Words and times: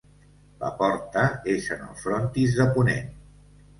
La 0.61 0.69
porta 0.79 1.25
és 1.55 1.67
en 1.77 1.85
el 1.91 1.95
frontis 2.05 2.59
de 2.63 2.67
ponent. 2.79 3.15